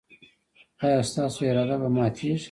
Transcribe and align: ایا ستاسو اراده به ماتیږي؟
ایا 0.83 0.99
ستاسو 1.09 1.39
اراده 1.49 1.75
به 1.81 1.89
ماتیږي؟ 1.95 2.33